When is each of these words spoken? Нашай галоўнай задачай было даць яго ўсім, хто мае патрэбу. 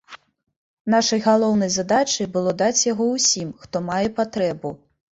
Нашай 0.93 1.21
галоўнай 1.27 1.71
задачай 1.77 2.31
было 2.39 2.57
даць 2.65 2.83
яго 2.91 3.13
ўсім, 3.15 3.57
хто 3.63 3.87
мае 3.95 4.03
патрэбу. 4.21 4.79